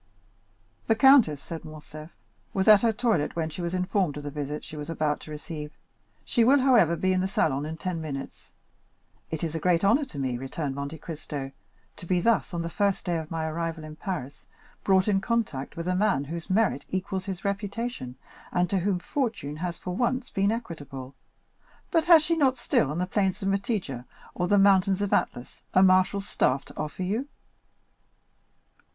[0.87, 2.09] "The countess," said Morcerf,
[2.55, 5.29] "was at her toilet when she was informed of the visit she was about to
[5.29, 5.73] receive.
[6.25, 8.49] She will, however, be in the salon in ten minutes."
[9.29, 11.51] "It is a great honor to me," returned Monte Cristo,
[11.97, 14.47] "to be thus, on the first day of my arrival in Paris,
[14.83, 18.15] brought in contact with a man whose merit equals his reputation,
[18.51, 21.13] and to whom fortune has for once been equitable,
[21.91, 25.13] but has she not still on the plains of Mitidja, or in the mountains of
[25.13, 27.27] Atlas, a marshal's staff to offer you?"